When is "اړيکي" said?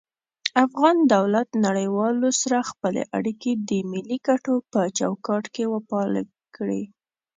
3.17-3.51